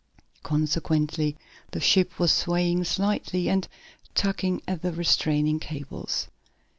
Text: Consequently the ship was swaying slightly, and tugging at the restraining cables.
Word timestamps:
Consequently 0.41 1.37
the 1.73 1.79
ship 1.79 2.17
was 2.17 2.31
swaying 2.31 2.85
slightly, 2.85 3.47
and 3.47 3.67
tugging 4.15 4.59
at 4.67 4.81
the 4.81 4.91
restraining 4.91 5.59
cables. 5.59 6.27